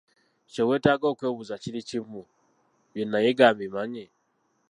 Kye 0.51 0.63
weetaaga 0.67 1.05
okwebuza 1.13 1.55
kiri 1.63 1.81
kimu 1.89 2.21
nti: 2.27 2.33
"Bye 2.93 3.03
nayiga 3.07 3.47
mbimanyi?" 3.55 4.05